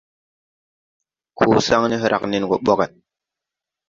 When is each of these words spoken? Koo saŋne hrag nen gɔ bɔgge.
Koo 1.37 1.57
saŋne 1.67 1.95
hrag 2.03 2.23
nen 2.27 2.47
gɔ 2.49 2.57
bɔgge. 2.65 2.85